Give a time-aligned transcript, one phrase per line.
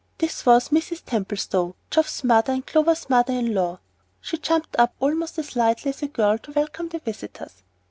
[0.17, 1.03] This was Mrs.
[1.05, 3.81] Templestowe, Geoff's mother and Clover's mother in law.
[4.19, 7.61] She jumped up almost as lightly as a girl to welcome the visitors.